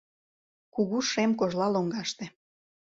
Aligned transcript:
Кугу 0.73 0.97
шем 1.09 1.31
кожла 1.39 1.67
лоҥгаште 1.73 2.25